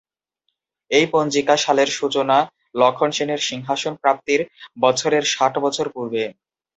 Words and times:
এই 0.91 1.05
পঞ্জিকা 1.13 1.55
সালের 1.57 1.89
সূচনা 1.91 2.37
লক্ষ্মণ 2.75 3.09
সেনের 3.11 3.41
সিংহাসন 3.49 3.93
প্রাপ্তির 4.01 4.41
বছরের 4.81 5.23
ষাট 5.33 5.53
বছর 5.65 5.85
পূর্বে। 5.89 6.23